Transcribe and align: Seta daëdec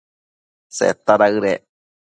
Seta 0.77 1.19
daëdec 1.23 1.63